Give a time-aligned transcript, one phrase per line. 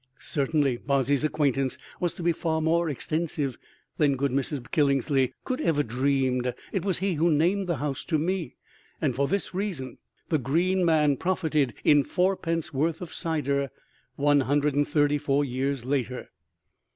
[0.17, 3.59] Certainly Bozzy's acquaintance was to be far more extensive
[3.97, 4.71] than good Mrs.
[4.71, 5.31] Killingley
[5.61, 6.55] ever dreamed.
[6.71, 8.55] It was he who "named the house" to me,
[8.99, 13.69] and for this reason The Green Man profited in fourpence worth of cider,
[14.15, 16.29] 134 years later.